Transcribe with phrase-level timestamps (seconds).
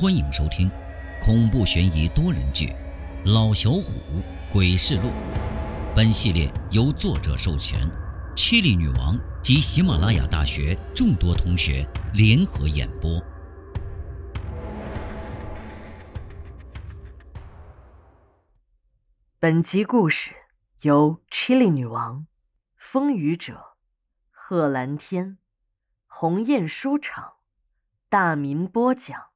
[0.00, 0.66] 欢迎收听
[1.20, 2.68] 恐怖悬疑多人剧
[3.34, 4.00] 《老小虎
[4.50, 5.08] 鬼事录》。
[5.94, 7.78] 本系列由作者授权，
[8.34, 13.22] 七里女王及喜马拉雅大学众多同学联合演播。
[19.38, 20.30] 本集故事
[20.80, 22.26] 由 Chili 女王、
[22.74, 23.60] 风雨者、
[24.30, 25.36] 贺蓝天、
[26.06, 27.34] 鸿雁书场、
[28.08, 29.29] 大民播讲。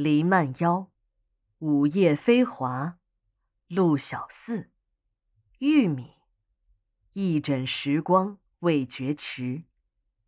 [0.00, 0.86] 黎曼妖、
[1.58, 2.94] 午夜飞华、
[3.66, 4.70] 陆小四、
[5.58, 6.12] 玉米、
[7.14, 9.64] 一枕时光未觉迟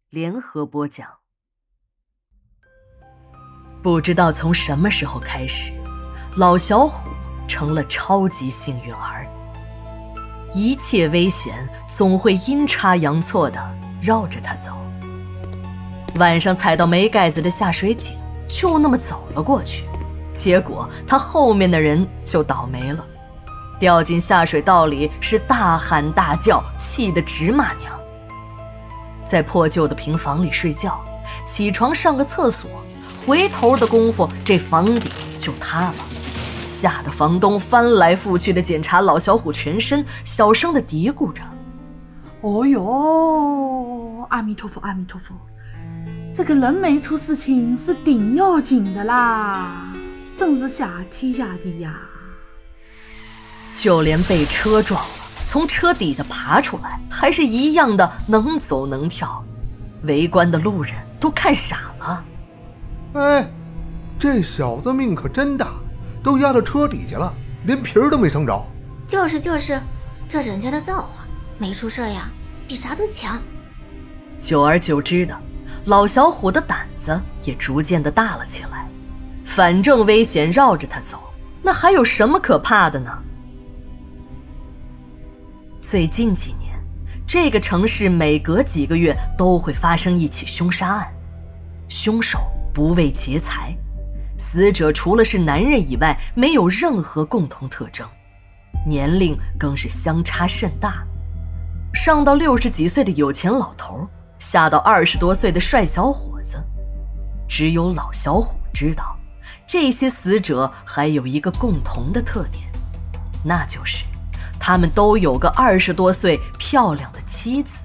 [0.08, 1.18] 联合播讲。
[3.80, 5.72] 不知道从什么时候开始，
[6.36, 7.08] 老小虎
[7.46, 9.24] 成了超级幸运儿。
[10.52, 11.54] 一切危险
[11.86, 14.76] 总会阴差阳错的绕着他走。
[16.16, 18.19] 晚上踩到没盖子的下水井。
[18.50, 19.84] 就那么走了过去，
[20.34, 23.04] 结果他后面的人就倒霉了，
[23.78, 27.92] 掉进下水道里是大喊大叫，气得直骂娘。
[29.24, 31.00] 在破旧的平房里睡觉，
[31.46, 32.68] 起床上个厕所，
[33.24, 35.94] 回头的功夫这房顶就塌了，
[36.68, 41.42] 吓得房东翻来覆去的检查老小虎全身，小声的嘀咕着
[42.42, 45.34] ：“哦哟，阿弥陀佛，阿弥陀佛。”
[46.32, 49.92] 这个人没出事情是顶要紧的啦，
[50.38, 51.92] 真是下天下地呀！
[53.80, 55.08] 就连被车撞了，
[55.48, 59.44] 从车底下爬出来，还是一样的能走能跳，
[60.04, 62.24] 围观的路人都看傻了。
[63.14, 63.50] 哎，
[64.18, 65.72] 这小子命可真大，
[66.22, 67.34] 都压到车底下了，
[67.64, 68.64] 连皮儿都没伤着。
[69.06, 69.80] 就是就是，
[70.28, 71.26] 这人家的造化，
[71.58, 72.30] 没出事呀，
[72.68, 73.42] 比啥都强。
[74.38, 75.36] 久而久之的。
[75.86, 78.86] 老小虎的胆子也逐渐的大了起来，
[79.44, 81.18] 反正危险绕着他走，
[81.62, 83.10] 那还有什么可怕的呢？
[85.80, 86.78] 最近几年，
[87.26, 91.08] 这个城市每隔几个月都会发生一起凶杀案，
[91.88, 92.38] 凶手
[92.72, 93.74] 不为劫财，
[94.36, 98.06] 死者除了是男人以外，没有任何共同特征，
[98.86, 101.02] 年龄更是相差甚大，
[101.92, 104.06] 上到六十几岁的有钱老头。
[104.40, 106.60] 吓到二十多岁的帅小伙子，
[107.46, 109.16] 只有老小虎知道，
[109.66, 112.66] 这些死者还有一个共同的特点，
[113.44, 114.04] 那就是
[114.58, 117.82] 他们都有个二十多岁漂亮的妻子。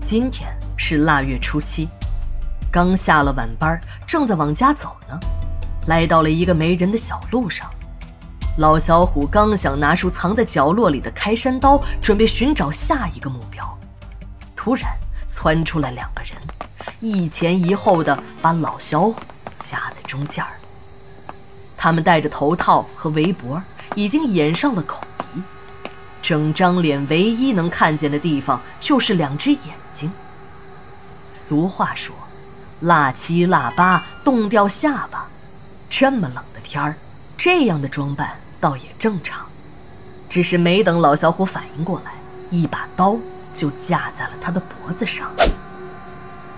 [0.00, 1.88] 今天是腊月初七，
[2.72, 5.20] 刚下了晚班，正在往家走呢，
[5.86, 7.70] 来到了一个没人的小路上。
[8.56, 13.78] 老小虎刚想拿出藏在角落里的开山刀，准备寻找下一个目标，
[14.56, 14.98] 突然。
[15.28, 16.32] 窜出来两个人，
[16.98, 19.20] 一前一后的把老小虎
[19.56, 20.50] 夹在中间儿。
[21.76, 23.62] 他们戴着头套和围脖，
[23.94, 25.42] 已经掩上了口鼻，
[26.20, 30.10] 整张脸唯一能看见的地方就是两只眼睛。
[31.32, 32.14] 俗话说
[32.80, 35.26] ：“腊七腊八冻掉下巴。”
[35.88, 36.96] 这么冷的天儿，
[37.36, 39.46] 这样的装扮倒也正常。
[40.28, 42.12] 只是没等老小虎反应过来，
[42.50, 43.16] 一把刀。
[43.58, 45.28] 就架在了他的脖子上，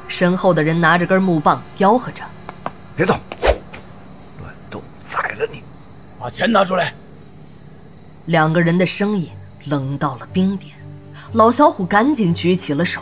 [0.07, 2.23] 身后的人拿着根木棒，吆喝着
[2.95, 3.19] ：“别动，
[4.39, 5.63] 乱动宰了你！
[6.21, 6.93] 把钱拿出来！”
[8.27, 9.31] 两个人的声音
[9.65, 10.75] 冷到了冰点。
[11.33, 13.01] 老小虎赶紧举起了手，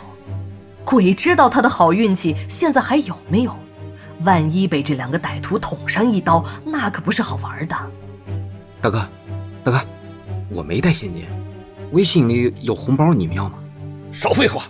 [0.85, 3.53] 鬼知道他的好运气现在还有没有？
[4.23, 7.75] 万一被这两个歹徒捅上一刀，那可不是好玩的。
[8.81, 9.05] 大哥，
[9.61, 9.81] 大哥，
[10.49, 11.25] 我没带现金，
[11.91, 13.57] 微信里有红包，你们要吗？
[14.11, 14.63] 少废话，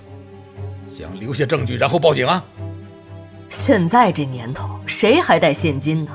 [0.89, 2.44] 想留下证据然后报警啊！
[3.50, 6.11] 现在这年头，谁还带现金呢？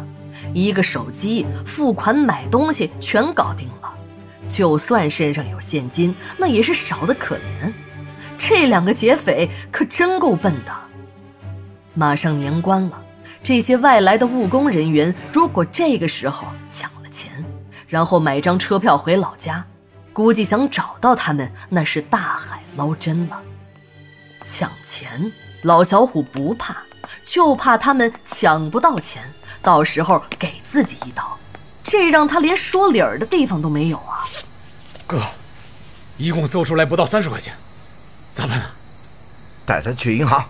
[0.53, 3.93] 一个手机付款买东西全搞定了，
[4.49, 7.73] 就算身上有现金，那也是少的可怜。
[8.39, 10.73] 这两个劫匪可真够笨的。
[11.95, 13.03] 马上年关了，
[13.43, 17.33] 这些外来的务工人员，如果这个时候抢了钱，
[17.89, 19.65] 然后买张车票回老家。
[20.13, 23.41] 估计想找到他们，那是大海捞针了。
[24.45, 25.33] 抢钱，
[25.63, 26.77] 老小虎不怕，
[27.25, 29.23] 就怕他们抢不到钱，
[29.63, 31.39] 到时候给自己一刀，
[31.83, 34.29] 这让他连说理儿的地方都没有啊！
[35.07, 35.23] 哥，
[36.17, 37.55] 一共搜出来不到三十块钱，
[38.35, 38.71] 咋办啊？
[39.65, 40.45] 带他去银行。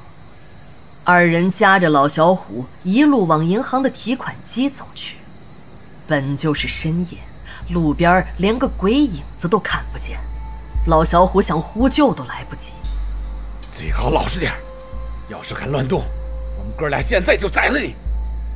[1.05, 5.19] 二人夹着老小虎，一路往银行的提款机走去。
[6.07, 7.19] 本就是深夜。
[7.71, 10.19] 路边连个鬼影子都看不见，
[10.87, 12.73] 老小虎想呼救都来不及。
[13.73, 14.53] 最好老实点，
[15.29, 16.03] 要是敢乱动，
[16.59, 17.95] 我们哥俩现在就宰了你。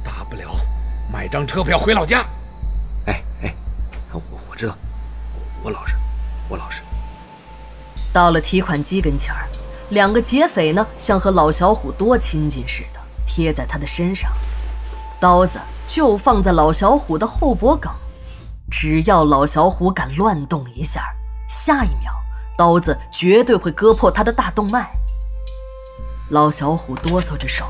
[0.04, 0.54] 大不了
[1.12, 2.24] 买张车票回老家。
[3.06, 3.54] 哎哎，
[4.12, 4.76] 我我知道，
[5.62, 5.94] 我老实，
[6.48, 6.82] 我老实。
[8.12, 9.48] 到了提款机跟前儿，
[9.90, 14.30] 两个劫匪呢，像和老小虎多亲近似的，贴在他的身上，
[15.18, 17.90] 刀子就放在老小虎的后脖梗。
[18.70, 21.02] 只要老小虎敢乱动一下，
[21.48, 22.12] 下一秒
[22.58, 24.90] 刀子绝对会割破他的大动脉。
[26.30, 27.64] 老小虎哆嗦着手，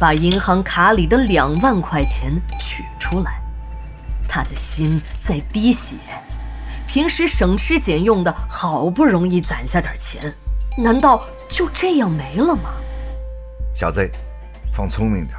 [0.00, 3.40] 把银行卡里的两万块钱取出来，
[4.28, 5.94] 他的心在滴血。
[6.88, 10.34] 平时省吃俭用的，好不容易攒下点钱，
[10.76, 12.74] 难道就这样没了吗？
[13.72, 14.10] 小子，
[14.74, 15.38] 放聪明点，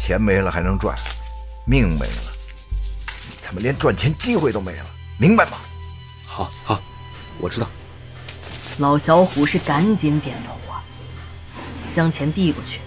[0.00, 0.96] 钱没了还能赚，
[1.66, 2.32] 命没了。
[3.28, 4.86] 你他妈连赚钱机会都没了？
[5.18, 5.58] 明白吗？
[6.26, 6.80] 好，好，
[7.38, 7.66] 我知道。
[8.78, 10.82] 老小虎是赶紧点头啊，
[11.94, 12.80] 将钱递过去。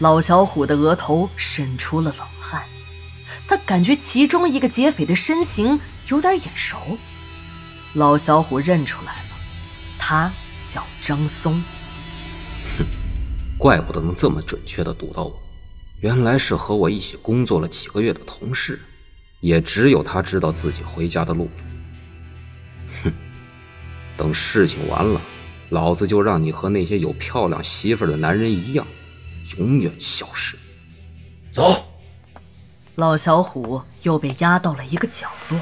[0.00, 2.62] 老小虎的额头渗出了冷汗，
[3.46, 6.76] 他感觉其中一个劫匪的身形有点眼熟。
[7.94, 9.30] 老小虎认出来了，
[9.98, 10.30] 他
[10.72, 11.54] 叫张松。
[12.78, 12.84] 哼，
[13.58, 15.42] 怪不得能这么准确的堵到我，
[16.00, 18.80] 原来是和我一起工作了几个月的同事。
[19.40, 21.48] 也只有他知道自己回家的路。
[24.18, 25.20] 哼，等事情完了，
[25.70, 28.84] 老子就让你和那些有漂亮媳妇的男人一样，
[29.58, 30.56] 永远消失。
[31.52, 31.84] 走。
[32.96, 35.60] 老小虎又被压到了一个角落。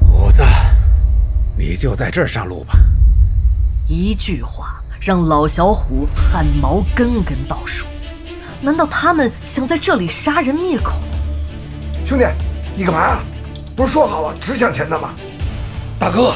[0.00, 0.42] 虎子，
[1.56, 2.74] 你就在这儿上路吧。
[3.88, 7.86] 一句话让老小虎汗毛根根倒竖。
[8.60, 10.92] 难道他们想在这里杀人灭口？
[12.06, 12.24] 兄弟，
[12.76, 13.20] 你干嘛呀？
[13.76, 15.14] 不是说好了只抢钱的吗？
[16.04, 16.34] 大哥，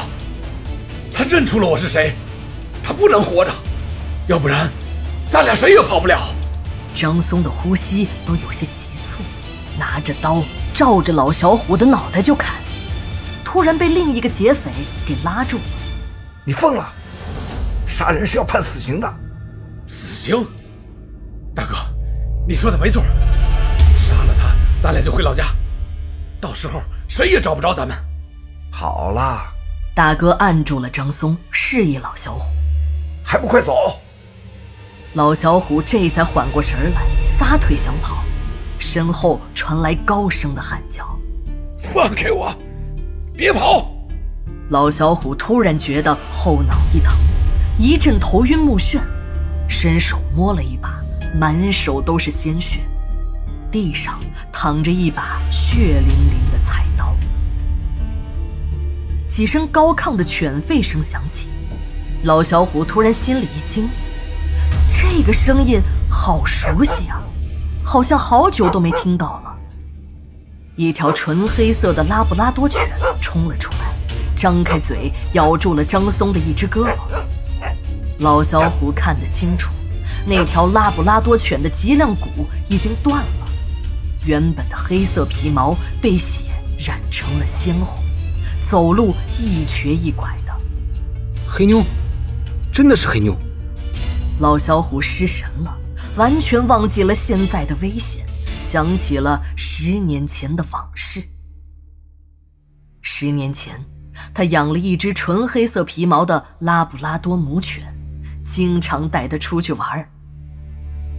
[1.12, 2.14] 他认出了我是谁，
[2.82, 3.52] 他不能活着，
[4.26, 4.66] 要不然
[5.30, 6.18] 咱俩谁也跑不了。
[6.94, 9.22] 张松的呼吸都有些急促，
[9.78, 10.42] 拿着刀
[10.74, 12.54] 照着老小虎的脑袋就砍，
[13.44, 14.70] 突然被另一个劫匪
[15.06, 15.62] 给拉住了。
[16.46, 16.90] 你疯了！
[17.86, 19.14] 杀人是要判死刑的。
[19.86, 20.46] 死刑？
[21.54, 21.76] 大哥。
[22.48, 25.44] 你说的没错，杀了他，咱俩就回老家，
[26.40, 27.94] 到时候谁也找不着咱们。
[28.70, 29.42] 好了，
[29.98, 32.44] 大哥按住了张松，示意老小虎，
[33.24, 33.98] 还不快走！
[35.14, 37.02] 老小虎这才缓过神来，
[37.36, 38.22] 撒腿想跑，
[38.78, 41.04] 身后传来高声的喊叫
[41.82, 42.54] ：“放开我，
[43.36, 43.90] 别跑！”
[44.70, 47.12] 老小虎突然觉得后脑一疼，
[47.76, 49.00] 一阵头晕目眩，
[49.68, 50.94] 伸手摸了一把。
[51.34, 52.78] 满手都是鲜血，
[53.68, 54.20] 地上
[54.52, 56.87] 躺着一把血淋淋的菜刀。
[59.38, 61.46] 几声高亢的犬吠声响起，
[62.24, 63.88] 老小虎突然心里一惊，
[64.90, 65.80] 这个声音
[66.10, 67.22] 好熟悉啊，
[67.84, 69.54] 好像好久都没听到了。
[70.74, 72.90] 一条纯黑色的拉布拉多犬
[73.22, 73.94] 冲了出来，
[74.36, 76.96] 张开嘴咬住了张松的一只胳膊。
[78.18, 79.72] 老小虎看得清楚。
[80.26, 83.48] 那条拉布拉多犬的脊梁骨已经断了，
[84.26, 88.02] 原本的黑色皮毛被血染成了鲜红，
[88.70, 90.54] 走路一瘸一拐的。
[91.48, 91.82] 黑妞，
[92.72, 93.34] 真的是黑妞！
[94.40, 95.74] 老小虎失神了，
[96.16, 98.26] 完全忘记了现在的危险，
[98.70, 101.22] 想起了十年前的往事。
[103.00, 103.82] 十年前，
[104.34, 107.82] 他养了一只纯黑色皮毛的拉布拉多母犬。
[108.44, 110.08] 经常带它出去玩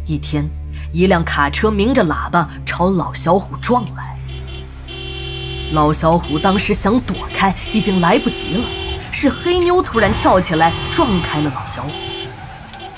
[0.05, 0.49] 一天，
[0.91, 4.08] 一辆卡车鸣着喇叭朝老小虎撞来。
[5.73, 8.63] 老小虎当时想躲开，已经来不及了。
[9.11, 11.91] 是黑妞突然跳起来撞开了老小虎，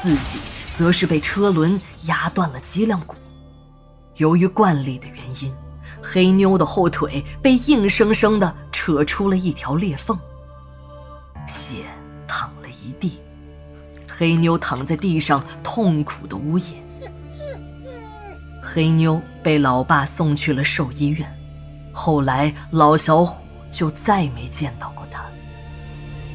[0.01, 0.39] 自己
[0.77, 3.15] 则是被车轮压断了脊梁骨。
[4.17, 5.51] 由于惯例的原因，
[6.01, 10.17] 黑妞的后腿被硬生生的扯出了一条裂缝，
[11.47, 11.83] 血
[12.27, 13.19] 淌了一地。
[14.07, 16.67] 黑妞躺在地上，痛苦的呜咽。
[18.61, 21.27] 黑妞被老爸送去了兽医院，
[21.91, 25.23] 后来老小虎就再没见到过他。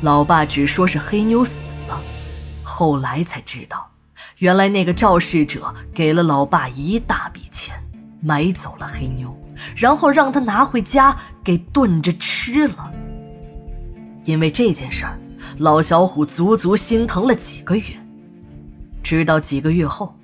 [0.03, 2.01] 老爸只说是黑妞死了，
[2.63, 3.91] 后来才知道，
[4.39, 7.75] 原来那个肇事者给了老爸一大笔钱，
[8.21, 9.37] 买走了黑妞，
[9.75, 12.93] 然后让他拿回家给炖着吃了。
[14.25, 15.19] 因为这件事儿。
[15.59, 17.85] 老小虎足足心疼了几个月，
[19.03, 20.15] 直到几个月后，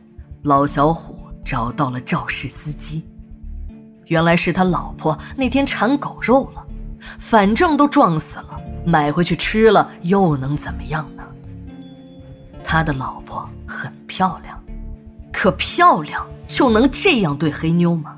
[0.42, 3.02] 老小虎找到了肇事司机。
[4.12, 6.62] 原来是他老婆那天馋狗肉了，
[7.18, 11.22] 反正都撞死了，买回去吃了又能怎么样呢？
[12.62, 14.62] 他的老婆很漂亮，
[15.32, 18.14] 可漂亮就能这样对黑妞吗？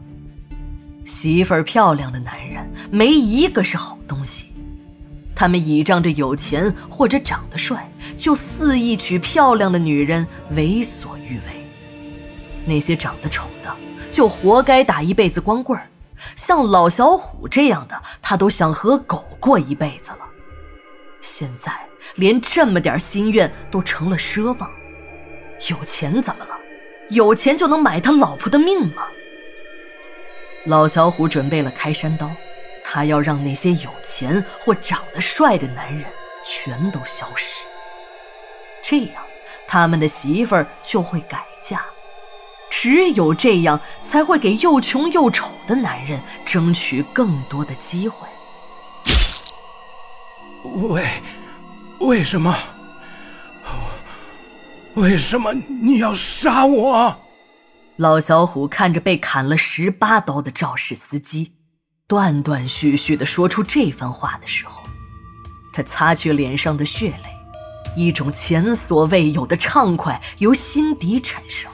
[1.04, 4.52] 媳妇儿漂亮的男人没一个是好东西，
[5.32, 11.64] 他们倚仗着有钱或者长得帅，就肆意娶漂亮的女人为所欲为。
[12.66, 13.70] 那些长得丑的，
[14.14, 15.88] 就活该打一辈子光棍儿。
[16.36, 20.18] 像老小虎这样的，他都想和狗过一辈子了。
[21.20, 21.72] 现在
[22.14, 24.70] 连这么点心愿都成了奢望。
[25.68, 26.56] 有钱怎么了？
[27.10, 29.02] 有钱就能买他老婆的命吗？
[30.66, 32.30] 老小虎准备了开山刀，
[32.84, 36.04] 他要让那些有钱或长得帅的男人
[36.44, 37.66] 全都消失。
[38.80, 39.22] 这样，
[39.66, 41.44] 他们的媳妇儿就会改。
[42.76, 48.28] 只有这样，才会给又穷又丑的男人争取更多的机会。
[50.88, 51.06] 为，
[52.00, 52.54] 为什么？
[54.94, 57.16] 为什么你要杀我？
[57.96, 61.52] 老小虎看着被砍了十八刀的肇事司机，
[62.08, 64.82] 断断续续的说出这番话的时候，
[65.72, 67.30] 他擦去脸上的血泪，
[67.96, 71.70] 一种前所未有的畅快由心底产生。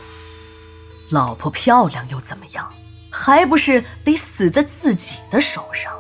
[1.10, 2.70] 老婆漂亮又怎么样？
[3.10, 5.92] 还不是得死在自己的手上。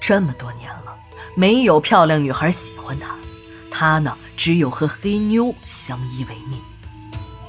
[0.00, 0.96] 这么多年了，
[1.34, 3.16] 没有漂亮女孩喜欢他，
[3.70, 6.60] 他呢，只有和黑妞相依为命。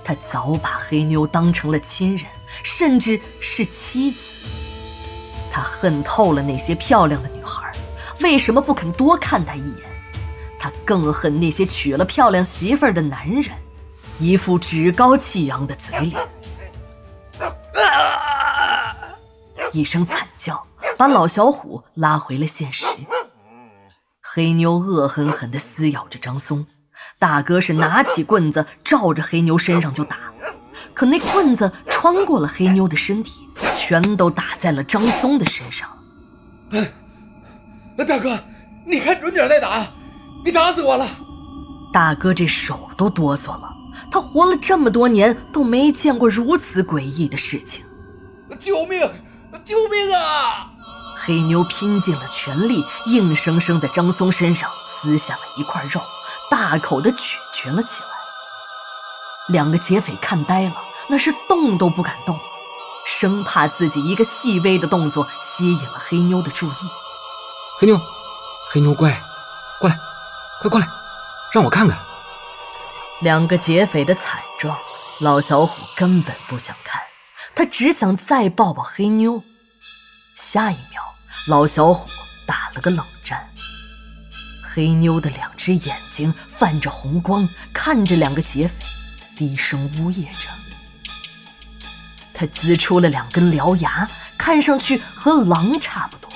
[0.03, 2.25] 他早把黑妞当成了亲人，
[2.63, 4.17] 甚至是妻子。
[5.51, 7.71] 他恨透了那些漂亮的女孩，
[8.21, 9.83] 为什么不肯多看他一眼？
[10.59, 13.51] 他更恨那些娶了漂亮媳妇儿的男人。
[14.19, 16.27] 一副趾高气扬的嘴脸，
[19.71, 20.65] 一声惨叫
[20.97, 22.85] 把老小虎拉回了现实。
[24.21, 26.65] 黑妞恶狠狠地撕咬着张松，
[27.19, 30.17] 大哥是拿起棍子照着黑妞身上就打，
[30.93, 35.89] 可那棍子穿过了黑妞的身体，全都打在了张松的身上。
[37.97, 38.39] 大哥，
[38.85, 39.85] 你看准点再打，
[40.45, 41.05] 你打死我了！
[41.91, 43.72] 大哥这手都哆嗦了。
[44.11, 47.83] 他活了这么多年，都没见过如此诡异的事情。
[48.59, 48.99] 救命！
[49.63, 50.71] 救命啊！
[51.15, 56.01] 黑妞拼尽了全力，硬生生在张松身上撕下了一块肉，
[56.49, 58.09] 大口的咀嚼了起来。
[59.49, 60.75] 两个劫匪看呆了，
[61.07, 62.39] 那是动都不敢动，
[63.05, 66.89] 生怕自己一个细微的动作吸引了黑妞的注意。
[67.79, 67.99] 黑妞，
[68.69, 69.21] 黑妞乖，
[69.79, 69.99] 过来，
[70.61, 70.87] 快过来，
[71.51, 71.97] 让我看看。
[73.23, 74.77] 两个劫匪的惨状，
[75.21, 77.01] 老小虎根本不想看，
[77.55, 79.41] 他只想再抱抱黑妞。
[80.35, 81.01] 下一秒，
[81.47, 82.09] 老小虎
[82.45, 83.47] 打了个冷战。
[84.61, 88.85] 黑妞的两只眼睛泛着红光，看着两个劫匪，
[89.37, 90.49] 低声呜咽着。
[92.33, 94.05] 他呲出了两根獠牙，
[94.37, 96.29] 看上去和狼差不多。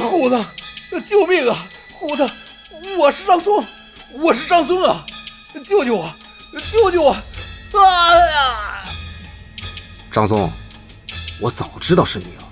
[0.00, 0.46] 虎子，
[1.06, 1.66] 救命啊！
[1.92, 2.26] 虎子。
[2.98, 3.64] 我是张松，
[4.12, 5.04] 我是张松啊！
[5.66, 6.12] 救救我，
[6.70, 7.12] 救救我！
[7.12, 8.84] 啊呀！
[10.10, 10.50] 张松，
[11.40, 12.44] 我早知道是你了，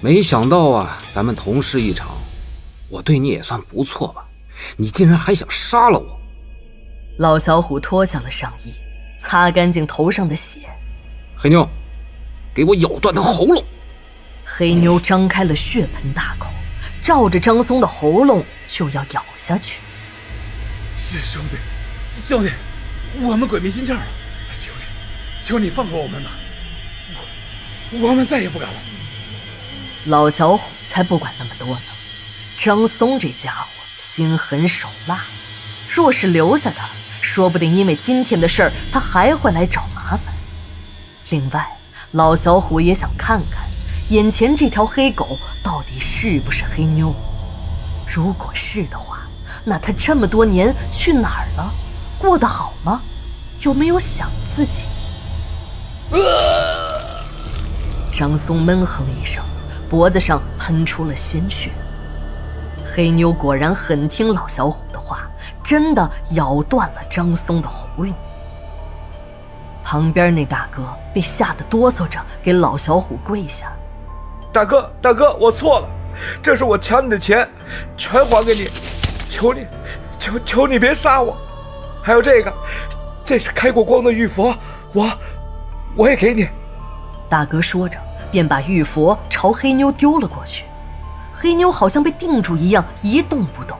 [0.00, 2.08] 没想到啊，咱们同事一场，
[2.88, 4.24] 我对你也算不错吧？
[4.76, 6.18] 你竟然还想杀了我！
[7.18, 8.74] 老小虎脱下了上衣，
[9.20, 10.60] 擦干净头上的血。
[11.36, 11.66] 黑妞，
[12.54, 13.64] 给我咬断他喉咙！
[14.44, 16.48] 黑妞张开了血盆大口。
[17.02, 19.80] 照着张松的喉咙就要咬下去，
[20.96, 21.56] 是兄弟，
[22.28, 22.50] 兄弟，
[23.20, 24.02] 我们鬼迷心窍了，
[24.56, 26.30] 求你，求你放过我们吧，
[27.92, 28.74] 我我们再也不敢了。
[30.04, 31.80] 老小虎才不管那么多呢，
[32.56, 33.66] 张松这家伙
[33.98, 35.24] 心狠手辣，
[35.92, 36.86] 若是留下他，
[37.20, 40.32] 说不定因为今天的事儿，他还会来找麻烦。
[41.30, 41.66] 另外，
[42.12, 43.71] 老小虎也想看看。
[44.10, 47.14] 眼前这条黑狗到底是不是黑妞？
[48.06, 49.18] 如果是的话，
[49.64, 51.72] 那他这么多年去哪儿了？
[52.18, 53.00] 过得好吗？
[53.62, 54.82] 有没有想自己？
[58.12, 59.42] 张松闷哼一声，
[59.88, 61.72] 脖子上喷出了鲜血。
[62.84, 65.30] 黑妞果然很听老小虎的话，
[65.64, 68.12] 真的咬断了张松的喉咙。
[69.82, 73.72] 旁边那大哥被吓得哆嗦着，给老小虎跪下。
[74.52, 75.88] 大哥，大哥，我错了，
[76.42, 77.48] 这是我抢你的钱，
[77.96, 78.68] 全还给你，
[79.30, 79.66] 求你，
[80.18, 81.34] 求求你别杀我。
[82.02, 82.52] 还有这个，
[83.24, 84.54] 这是开过光的玉佛，
[84.92, 85.10] 我
[85.96, 86.46] 我也给你。
[87.30, 87.98] 大哥说着，
[88.30, 90.66] 便把玉佛朝黑妞丢了过去。
[91.32, 93.78] 黑妞好像被定住一样，一动不动，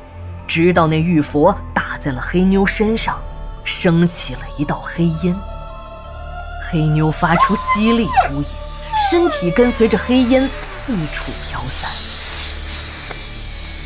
[0.48, 3.18] 直到那玉佛打在了黑妞身上，
[3.62, 5.36] 升起了一道黑烟。
[6.70, 8.46] 黑妞发出犀利呼引，
[9.12, 11.92] 身体跟随着黑烟四处飘散。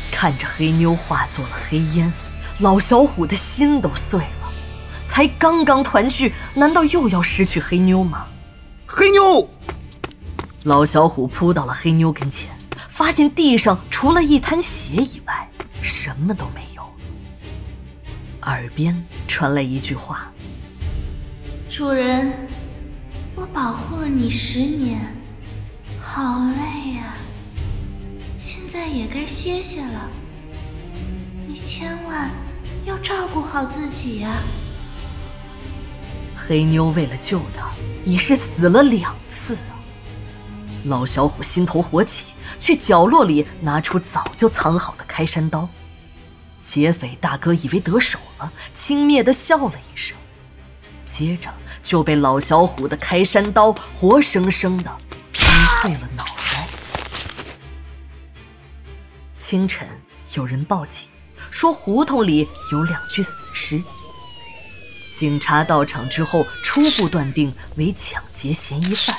[0.09, 2.09] 看着黑妞化作了黑烟，
[2.59, 4.49] 老小虎的心都碎了。
[5.05, 8.25] 才刚刚团聚，难道又要失去黑妞吗？
[8.85, 9.45] 黑妞！
[10.63, 12.49] 老小虎扑到了黑妞跟前，
[12.87, 15.49] 发现地上除了一滩血以外，
[15.81, 16.81] 什么都没有。
[18.43, 18.95] 耳边
[19.27, 20.31] 传来一句话
[21.69, 22.31] ：“主人，
[23.35, 25.01] 我保护了你十年，
[26.17, 27.13] 好累呀，
[28.39, 30.09] 现在也该歇歇了。
[31.47, 32.31] 你千万
[32.85, 34.35] 要照顾好自己呀。”
[36.35, 37.69] 黑妞为了救他，
[38.03, 39.61] 已是死了两次了。
[40.85, 42.25] 老小虎心头火起，
[42.59, 45.69] 去角落里拿出早就藏好的开山刀。
[46.63, 50.17] 劫匪大哥以为得手了，轻蔑地笑了一声，
[51.05, 54.91] 接着就被老小虎的开山刀活生生的
[55.57, 56.67] 碎了脑袋。
[59.35, 59.87] 清晨，
[60.33, 61.07] 有人报警，
[61.49, 63.81] 说胡同里有两具死尸。
[65.17, 69.17] 警察到场之后，初步断定为抢劫嫌疑犯。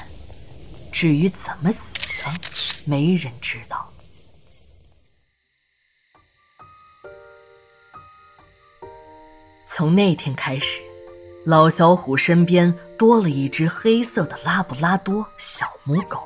[0.93, 2.33] 至于怎么死的，
[2.85, 3.93] 没人知道。
[9.69, 10.83] 从那天开始，
[11.45, 16.19] 老小虎身边多了一只黑色的拉布拉多小母狗，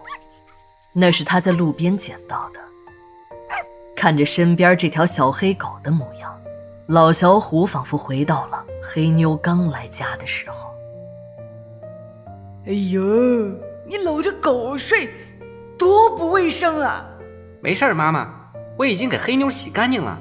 [0.93, 2.61] 那是他在路边捡到的。
[3.95, 6.37] 看着身边这条小黑狗的模样。
[6.89, 10.69] 老小虎仿佛回到了黑妞刚来家的时候。
[12.67, 13.01] 哎呦，
[13.87, 15.09] 你搂着狗睡，
[15.79, 17.07] 多不卫生啊！
[17.61, 18.29] 没事儿，妈妈，
[18.77, 20.19] 我已经给黑妞洗干净了。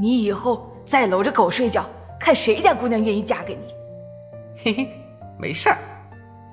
[0.00, 1.84] 你以后再搂着狗睡觉，
[2.24, 3.66] 看谁家姑娘愿意嫁给你。
[4.56, 4.88] 嘿嘿，
[5.38, 5.76] 没事儿，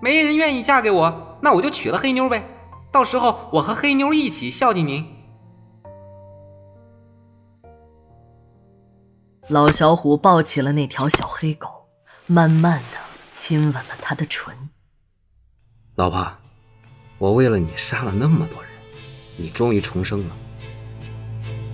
[0.01, 2.43] 没人愿意嫁给我，那我就娶了黑妞呗。
[2.91, 5.07] 到时候我和黑妞一起孝敬您。
[9.47, 11.69] 老小虎抱起了那条小黑狗，
[12.27, 12.97] 慢慢的
[13.31, 14.53] 亲吻了它的唇。
[15.95, 16.33] 老婆，
[17.17, 18.69] 我为了你杀了那么多人，
[19.37, 20.35] 你终于重生了。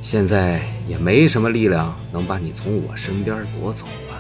[0.10, 4.16] 现在也没什么力量能把你从我身边夺走了。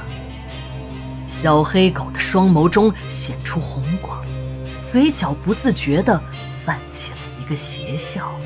[1.25, 4.21] 小黑狗的双眸中显出红光，
[4.81, 6.21] 嘴角不自觉的
[6.65, 8.37] 泛起了一个邪笑。